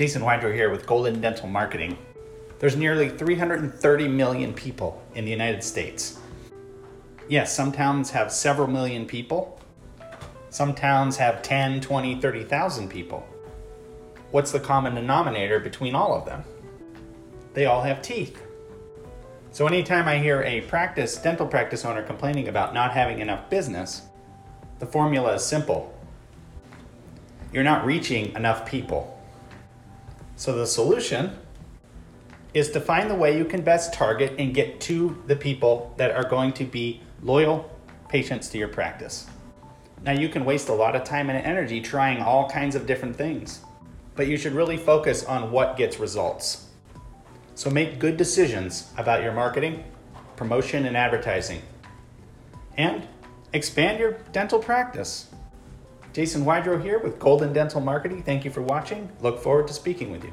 Jason 0.00 0.22
Wydro 0.22 0.50
here 0.50 0.70
with 0.70 0.86
Golden 0.86 1.20
Dental 1.20 1.46
Marketing. 1.46 1.98
There's 2.58 2.74
nearly 2.74 3.10
330 3.10 4.08
million 4.08 4.54
people 4.54 5.02
in 5.14 5.26
the 5.26 5.30
United 5.30 5.62
States. 5.62 6.18
Yes, 7.28 7.54
some 7.54 7.70
towns 7.70 8.10
have 8.10 8.32
several 8.32 8.66
million 8.66 9.04
people. 9.04 9.60
Some 10.48 10.74
towns 10.74 11.18
have 11.18 11.42
10, 11.42 11.82
20, 11.82 12.18
30,000 12.18 12.88
people. 12.88 13.28
What's 14.30 14.52
the 14.52 14.58
common 14.58 14.94
denominator 14.94 15.60
between 15.60 15.94
all 15.94 16.14
of 16.14 16.24
them? 16.24 16.44
They 17.52 17.66
all 17.66 17.82
have 17.82 18.00
teeth. 18.00 18.40
So 19.50 19.66
anytime 19.66 20.08
I 20.08 20.16
hear 20.16 20.42
a 20.44 20.62
practice, 20.62 21.18
dental 21.18 21.46
practice 21.46 21.84
owner 21.84 22.02
complaining 22.02 22.48
about 22.48 22.72
not 22.72 22.92
having 22.92 23.18
enough 23.18 23.50
business, 23.50 24.00
the 24.78 24.86
formula 24.86 25.34
is 25.34 25.44
simple. 25.44 25.94
You're 27.52 27.64
not 27.64 27.84
reaching 27.84 28.34
enough 28.34 28.64
people. 28.64 29.19
So 30.40 30.54
the 30.54 30.66
solution 30.66 31.36
is 32.54 32.70
to 32.70 32.80
find 32.80 33.10
the 33.10 33.14
way 33.14 33.36
you 33.36 33.44
can 33.44 33.60
best 33.60 33.92
target 33.92 34.36
and 34.38 34.54
get 34.54 34.80
to 34.80 35.22
the 35.26 35.36
people 35.36 35.92
that 35.98 36.12
are 36.12 36.26
going 36.26 36.54
to 36.54 36.64
be 36.64 37.02
loyal 37.22 37.70
patients 38.08 38.48
to 38.48 38.56
your 38.56 38.68
practice. 38.68 39.26
Now, 40.02 40.12
you 40.12 40.30
can 40.30 40.46
waste 40.46 40.70
a 40.70 40.72
lot 40.72 40.96
of 40.96 41.04
time 41.04 41.28
and 41.28 41.38
energy 41.44 41.82
trying 41.82 42.22
all 42.22 42.48
kinds 42.48 42.74
of 42.74 42.86
different 42.86 43.16
things, 43.16 43.60
but 44.16 44.28
you 44.28 44.38
should 44.38 44.54
really 44.54 44.78
focus 44.78 45.24
on 45.24 45.52
what 45.52 45.76
gets 45.76 46.00
results. 46.00 46.68
So 47.54 47.68
make 47.68 47.98
good 47.98 48.16
decisions 48.16 48.90
about 48.96 49.22
your 49.22 49.32
marketing, 49.32 49.84
promotion, 50.36 50.86
and 50.86 50.96
advertising. 50.96 51.60
And 52.78 53.06
expand 53.52 53.98
your 53.98 54.12
dental 54.32 54.58
practice. 54.58 55.26
Jason 56.12 56.44
Wydro 56.44 56.82
here 56.82 56.98
with 56.98 57.18
Golden 57.18 57.52
Dental 57.52 57.80
Marketing. 57.80 58.22
Thank 58.22 58.44
you 58.44 58.50
for 58.50 58.62
watching. 58.62 59.10
Look 59.20 59.40
forward 59.40 59.68
to 59.68 59.72
speaking 59.72 60.10
with 60.10 60.24
you. 60.24 60.32